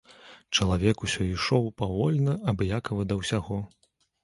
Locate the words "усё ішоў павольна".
1.07-2.33